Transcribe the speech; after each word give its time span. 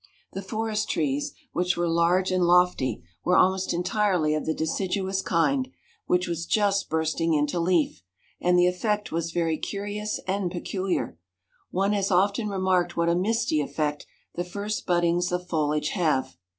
The 0.33 0.41
forest 0.41 0.89
trees, 0.89 1.35
which 1.53 1.77
were 1.77 1.87
large 1.87 2.31
and 2.31 2.43
lofty, 2.43 3.03
were 3.23 3.37
almost 3.37 3.71
entirely 3.71 4.33
of 4.33 4.47
the 4.47 4.53
deciduous 4.55 5.21
kind, 5.21 5.67
which 6.07 6.27
was 6.27 6.47
just 6.47 6.89
bursting 6.89 7.35
into 7.35 7.59
leaf; 7.59 8.01
and 8.41 8.57
the 8.57 8.65
effect 8.65 9.11
was 9.11 9.29
very 9.31 9.59
curious 9.59 10.19
and 10.25 10.49
peculiar. 10.49 11.19
One 11.69 11.93
has 11.93 12.09
often 12.09 12.49
remarked 12.49 12.97
what 12.97 13.09
a 13.09 13.15
misty 13.15 13.61
effect 13.61 14.07
the 14.33 14.43
first 14.43 14.87
buddings 14.87 15.31
of 15.31 15.45
foliage 15.47 15.89
have. 15.89 16.35